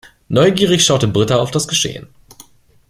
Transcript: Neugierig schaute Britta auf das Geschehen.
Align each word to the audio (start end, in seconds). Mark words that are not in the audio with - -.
Neugierig 0.29 0.83
schaute 0.83 1.07
Britta 1.07 1.35
auf 1.37 1.51
das 1.51 1.67
Geschehen. 1.67 2.07